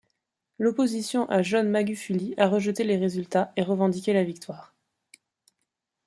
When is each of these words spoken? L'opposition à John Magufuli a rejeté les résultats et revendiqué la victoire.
L'opposition 0.57 1.29
à 1.29 1.43
John 1.43 1.69
Magufuli 1.69 2.33
a 2.37 2.47
rejeté 2.47 2.83
les 2.83 2.97
résultats 2.97 3.53
et 3.55 3.61
revendiqué 3.61 4.13
la 4.13 4.23
victoire. 4.23 4.73